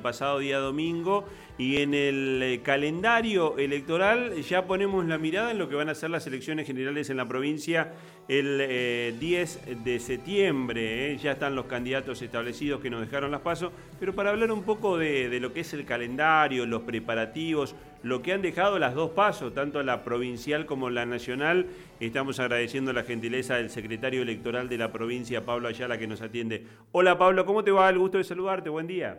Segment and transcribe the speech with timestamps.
[0.00, 1.24] pasado día domingo
[1.58, 5.94] y en el eh, calendario electoral ya ponemos la mirada en lo que van a
[5.94, 7.92] ser las elecciones generales en la provincia
[8.28, 11.12] el 10 eh, de septiembre.
[11.12, 11.18] ¿eh?
[11.18, 14.96] Ya están los candidatos establecidos que nos dejaron las pasos, pero para hablar un poco
[14.98, 17.74] de, de, lo que es el calendario, los preparativos,
[18.04, 21.66] lo que han dejado las dos pasos, tanto la provincial como la nacional,
[21.98, 26.64] estamos agradeciendo la gentileza del secretario electoral de la provincia, Pablo Ayala, que nos atiende.
[26.92, 27.88] Hola Pablo, ¿cómo te va?
[27.90, 29.18] El gusto de saludarte, buen día.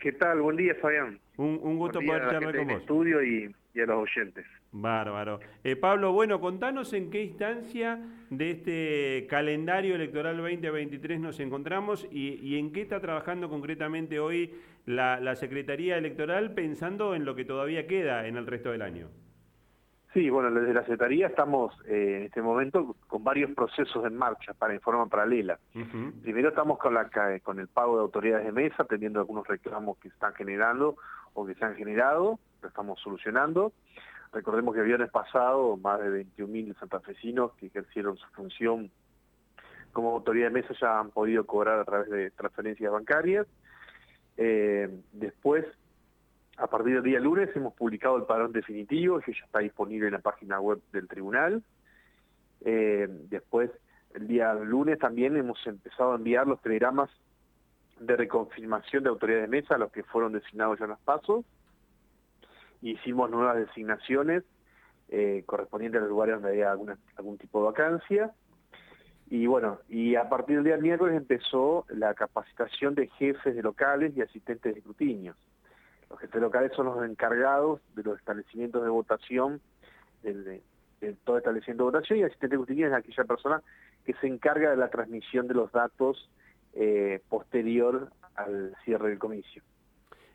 [0.00, 0.40] ¿Qué tal?
[0.40, 1.18] Buen día, Fabián.
[1.36, 2.80] Un, un gusto poder charlar con vos.
[2.80, 4.44] estudio y, y, a los oyentes.
[4.72, 5.40] Bárbaro.
[5.64, 7.98] Eh, Pablo, bueno, contanos en qué instancia
[8.30, 14.54] de este calendario electoral 2023 nos encontramos y, y en qué está trabajando concretamente hoy
[14.84, 19.08] la, la Secretaría Electoral pensando en lo que todavía queda en el resto del año.
[20.16, 24.54] Sí, bueno, desde la Secretaría estamos eh, en este momento con varios procesos en marcha
[24.54, 25.58] para en forma paralela.
[25.74, 26.22] Uh -huh.
[26.22, 27.10] Primero estamos con, la,
[27.42, 30.96] con el pago de autoridades de mesa, atendiendo algunos reclamos que están generando
[31.34, 33.74] o que se han generado, lo estamos solucionando.
[34.32, 38.90] Recordemos que el viernes pasado más de 21.000 santafesinos que ejercieron su función
[39.92, 43.46] como autoridad de mesa ya han podido cobrar a través de transferencias bancarias.
[44.38, 45.66] Eh, después
[46.56, 50.14] a partir del día lunes hemos publicado el padrón definitivo, que ya está disponible en
[50.14, 51.62] la página web del tribunal.
[52.64, 53.70] Eh, después,
[54.14, 57.10] el día lunes también hemos empezado a enviar los telegramas
[58.00, 61.44] de reconfirmación de autoridades de mesa a los que fueron designados ya en los pasos.
[62.80, 64.42] Hicimos nuevas designaciones
[65.08, 68.32] eh, correspondientes a los lugares donde había algún tipo de vacancia.
[69.28, 74.16] Y bueno, y a partir del día miércoles empezó la capacitación de jefes de locales
[74.16, 75.36] y asistentes de escrutinios.
[76.10, 79.60] Los jefes locales son los encargados de los establecimientos de votación,
[80.22, 80.62] de,
[81.24, 83.62] todo establecimiento de votación, y el asistente escrutinio es aquella persona
[84.04, 86.30] que se encarga de la transmisión de los datos
[86.74, 89.62] eh, posterior al cierre del comicio.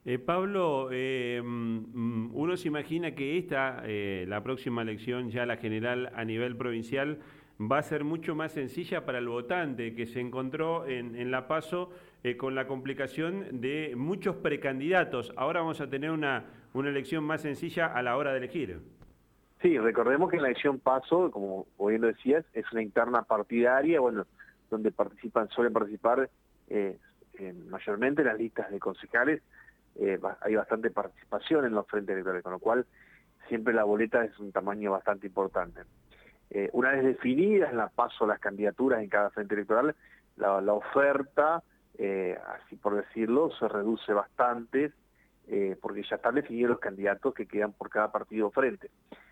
[0.04, 6.26] Eh, Pablo, eh, uno se imagina que esta, la próxima elección, ya la general a
[6.26, 7.20] nivel provincial,
[7.60, 11.48] va a ser mucho más sencilla para el votante que se encontró en, en La
[11.48, 11.92] Paso
[12.24, 15.34] eh, con la complicación de muchos precandidatos.
[15.38, 18.80] Ahora vamos a tener una, una elección más sencilla a la hora de elegir.
[19.60, 24.00] Sí, recordemos que en la elección Paso, como bien lo decías, es una interna partidaria,
[24.00, 24.28] bueno,
[24.70, 26.30] donde participan, suelen participar
[26.70, 27.00] eh,
[27.40, 29.42] eh, mayormente las listas de concejales,
[30.42, 32.86] hay bastante participación en los frentes electorales, con lo cual
[33.50, 35.82] siempre la boleta es un tamaño bastante importante.
[36.72, 39.94] Una vez definidas la paso las candidaturas en cada frente electoral,
[40.38, 41.62] la oferta,
[41.98, 44.92] eh, así por decirlo, se reduce bastante
[45.48, 48.90] eh, porque ya están definidos los candidatos que quedan por cada partido frente.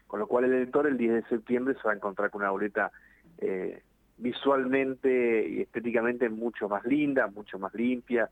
[0.08, 2.52] Con lo cual el elector el 10 de septiembre se va a encontrar con una
[2.52, 2.92] boleta
[3.38, 3.84] eh,
[4.18, 8.30] visualmente y estéticamente mucho más linda, mucho más limpia,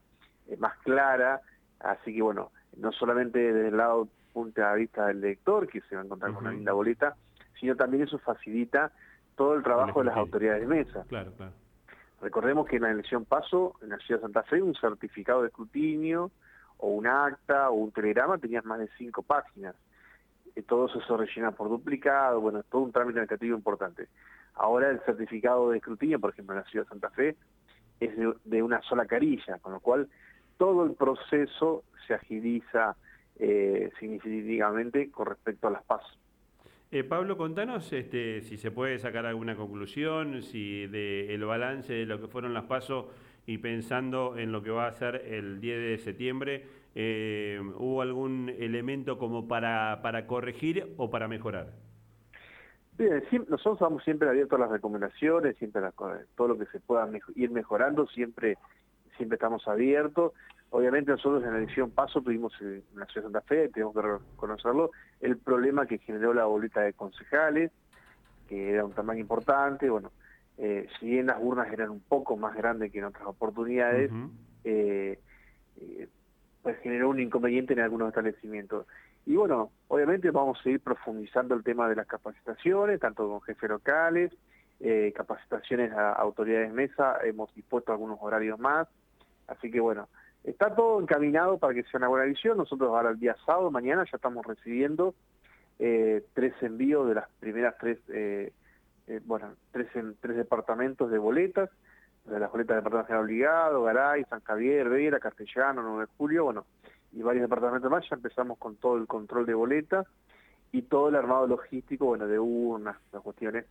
[0.57, 1.41] más clara.
[1.79, 5.95] Así que bueno, no solamente desde el lado punto de vista del lector, que se
[5.95, 6.37] va a encontrar uh -huh.
[6.37, 7.16] con una linda boleta,
[7.59, 8.91] sino también eso facilita
[9.35, 11.05] todo el trabajo de las autoridades de mesa.
[11.07, 11.53] Claro, claro.
[12.22, 15.50] Recordemos que en la elección paso, en la ciudad de Santa Fe, un certificado de
[15.50, 16.31] escrutinio,
[16.78, 19.75] o un acta, o un telegrama, tenías más de cinco páginas.
[20.55, 24.07] Y todo eso se rellena por duplicado, bueno, es todo un trámite administrativo importante.
[24.55, 27.35] Ahora el certificado de escrutinio, por ejemplo, en la ciudad de Santa Fe,
[28.00, 30.09] es de, de una sola carilla, con lo cual
[30.57, 32.95] todo el proceso se agiliza
[33.39, 36.17] eh, significativamente con respecto a las pasos.
[36.89, 42.05] Eh, Pablo, contanos este, si se puede sacar alguna conclusión, si de el balance de
[42.05, 43.07] lo que fueron las pasos
[43.45, 46.65] y pensando en lo que va a ser el 10 de septiembre,
[46.95, 51.73] eh, ¿hubo algún elemento como para, para corregir o para mejorar?
[52.97, 55.91] Bien, nosotros estamos siempre abiertos a las recomendaciones, siempre a
[56.35, 58.57] todo lo que se pueda ir mejorando, siempre,
[59.17, 60.31] siempre estamos abiertos.
[60.69, 64.01] Obviamente nosotros en la elección paso tuvimos en la ciudad de Santa Fe, tenemos que
[64.01, 64.91] reconocerlo,
[65.22, 67.72] el problema que generó la boleta de concejales,
[68.47, 70.11] que era un tamaño importante, bueno,
[70.57, 74.16] eh, si bien las urnas eran un poco más grandes que en otras oportunidades, uh
[74.16, 74.31] -huh.
[74.66, 75.19] eh,
[75.78, 76.07] eh,
[76.61, 78.87] pues generó un inconveniente en algunos establecimientos.
[79.25, 83.69] Y bueno, obviamente vamos a seguir profundizando el tema de las capacitaciones, tanto con jefes
[83.69, 84.34] locales,
[84.79, 88.87] eh, capacitaciones a autoridades de mesa, hemos dispuesto algunos horarios más,
[89.47, 90.08] así que bueno,
[90.47, 92.58] Está todo encaminado para que sea una buena visión.
[92.58, 95.14] Nosotros ahora el día sábado, mañana, ya estamos recibiendo
[95.78, 98.53] eh, tres envíos de las primeras tres, eh,
[99.08, 99.88] eh, bueno, tres,
[100.22, 101.70] tres departamentos de boletas,
[102.23, 106.46] de las boletas de Departamento General Obligado, Garay, San Javier, Vera, Castellano, 9 de Julio,
[106.46, 106.66] bueno,
[107.11, 108.09] y varios departamentos más.
[108.09, 110.08] Ya empezamos con todo el control de boletas
[110.72, 113.66] y todo el armado logístico, bueno, de urnas, las cuestiones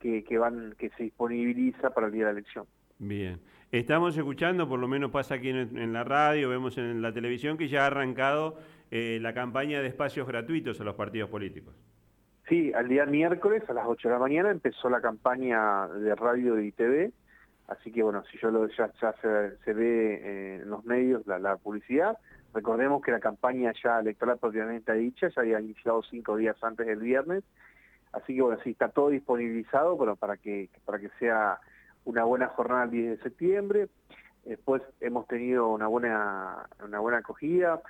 [0.00, 2.66] que, que van, que se disponibiliza para el día de la elección.
[2.98, 3.40] Bien.
[3.72, 7.68] Estamos escuchando, por lo menos pasa aquí en, la radio, vemos en la televisión que
[7.68, 8.58] ya ha arrancado
[8.90, 11.74] eh, la campaña de espacios gratuitos a los partidos políticos.
[12.50, 16.60] Sí, al día miércoles a las 8 de la mañana empezó la campaña de radio
[16.60, 17.12] y TV,
[17.68, 18.92] así que bueno, si yo lo ya,
[19.22, 22.18] se, ve eh, en los medios la, publicidad,
[22.52, 26.98] recordemos que la campaña ya electoral propiamente dicha ya había iniciado cinco días antes del
[26.98, 27.42] viernes,
[28.12, 31.58] así que bueno, sí está todo disponibilizado pero para que para que sea
[32.04, 33.88] una buena jornada el 10 de septiembre.
[34.44, 37.80] Después hemos tenido una buena, una buena acogida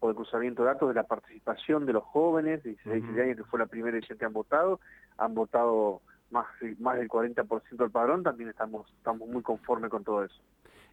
[0.00, 3.44] por el cruzamiento de datos de la participación de los jóvenes de 16 años, que
[3.44, 4.80] fue la primera edición que han votado.
[5.18, 6.00] Han votado
[6.30, 6.46] más,
[6.78, 10.40] más del 40% del padrón, también estamos, estamos muy conformes con todo eso.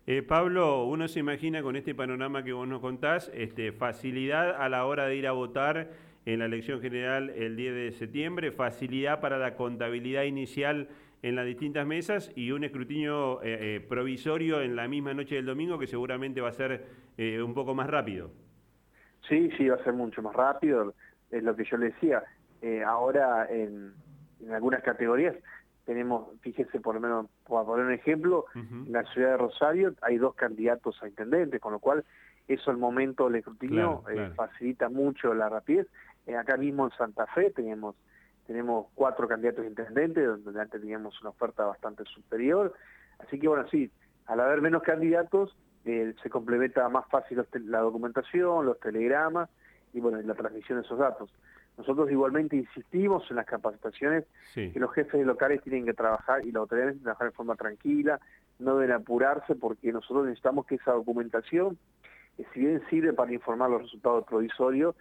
[0.08, 4.70] Eh, Pablo, uno se imagina con este panorama que vos nos contás, este, facilidad a
[4.70, 5.90] la hora de ir a votar
[6.26, 10.90] en la elección general el 10 de septiembre, facilidad para la contabilidad inicial
[11.22, 15.46] en las distintas mesas y un escrutinio eh, eh, provisorio en la misma noche del
[15.46, 16.86] domingo que seguramente va a ser
[17.18, 18.32] eh, un poco más rápido.
[19.28, 20.94] Sí, sí, va a ser mucho más rápido,
[21.32, 22.24] es lo que yo le decía.
[22.86, 23.94] ahora en,
[24.52, 25.36] algunas categorías
[25.86, 30.18] tenemos, fíjese por lo menos, para poner un ejemplo, en la ciudad de Rosario hay
[30.18, 32.04] dos candidatos a intendentes, con lo cual
[32.48, 34.04] eso el momento del escrutinio
[34.36, 35.88] facilita mucho la rapidez.
[36.38, 37.96] acá mismo en Santa Fe tenemos
[38.48, 42.74] tenemos cuatro candidatos intendentes, donde antes teníamos una oferta bastante superior.
[43.20, 43.90] Así que bueno, sí,
[44.28, 45.56] al haber menos candidatos,
[45.86, 49.50] eh, se complementa más fácil la documentación, los telegramas
[49.94, 51.30] y bueno, la transmisión de esos datos.
[51.78, 56.62] Nosotros igualmente insistimos en las capacitaciones que los jefes locales tienen que trabajar y las
[56.62, 58.20] autoridades tienen que trabajar de forma tranquila,
[58.60, 61.78] no deben apurarse porque nosotros necesitamos que esa documentación,
[62.38, 64.96] eh, si bien sirve para informar los resultados provisorios,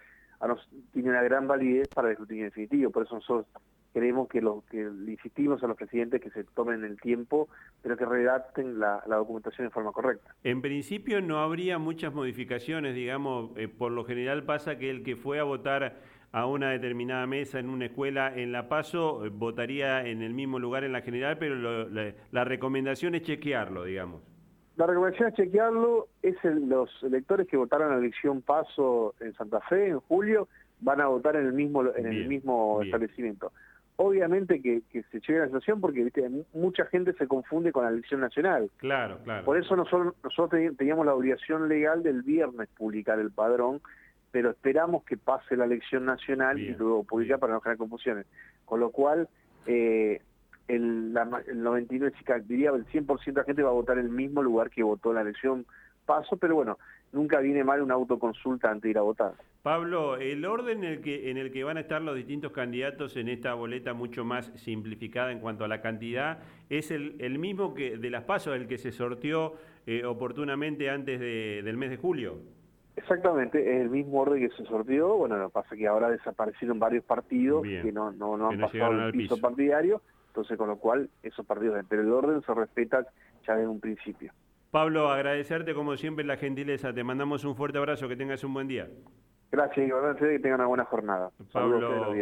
[0.93, 2.91] tiene una gran validez para el escrutinio definitivo.
[2.91, 3.47] Por eso nosotros
[3.93, 7.47] queremos que, lo, que insistimos a los presidentes que se tomen el tiempo,
[7.81, 10.35] pero que redacten la, documentación en forma correcta.
[10.43, 15.15] En principio no habría muchas modificaciones, digamos, eh, por lo general pasa que el que
[15.15, 15.95] fue a votar
[16.33, 20.59] a una determinada mesa en una escuela en La Paso eh, votaría en el mismo
[20.59, 24.34] lugar en la general, pero la recomendación es chequearlo, digamos.
[24.77, 29.87] La recomendación es chequearlo, es los electores que votaron la elección paso en Santa Fe
[29.87, 30.49] en julio,
[30.81, 33.51] van a votar en el mismo, en el mismo establecimiento.
[33.97, 36.29] Obviamente que, se cheque la situación porque ¿viste?
[36.53, 38.69] mucha gente se confunde con la elección nacional.
[38.77, 39.45] Claro, claro.
[39.45, 43.79] Por eso nosotros, nosotros teníamos la obligación legal del viernes publicar el padrón,
[44.31, 48.25] pero esperamos que pase la elección nacional y luego publicar para no generar confusiones.
[48.65, 49.29] Con lo cual,
[49.65, 50.21] eh,
[50.67, 52.13] el, la, el 99,
[52.47, 55.09] diría el 100% de la gente va a votar en el mismo lugar que votó
[55.09, 55.65] en la elección
[56.05, 56.77] paso, pero bueno,
[57.11, 59.33] nunca viene mal una autoconsulta antes de ir a votar.
[59.63, 63.17] Pablo, el orden en el que, en el que van a estar los distintos candidatos
[63.17, 66.39] en esta boleta mucho más simplificada en cuanto a la cantidad,
[66.69, 69.55] es el, el mismo que de las pasos, el que se sorteó
[69.87, 72.37] eh, oportunamente antes de, del mes de julio.
[72.95, 76.09] Exactamente, es el mismo orden que se sorteó, bueno, lo que pasa es que ahora
[76.09, 80.01] desaparecieron varios partidos que no, no, no han pasado el piso partidario,
[80.35, 83.07] entonces, con lo cual, esos partidos, pero el orden se respeta
[83.47, 84.33] ya desde un principio.
[84.69, 86.93] Pablo, agradecerte como siempre la gentileza.
[86.93, 88.89] Te mandamos un fuerte abrazo, que tengas un buen día.
[89.49, 91.31] Gracias, igualmente que tengan una buena jornada.
[91.53, 92.13] Pablo,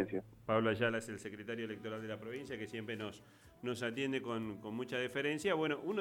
[0.46, 3.24] Pablo Ayala es el secretario electoral de la provincia que siempre nos,
[3.64, 5.56] nos atiende con, con mucha deferencia.
[5.56, 5.92] Bueno, uno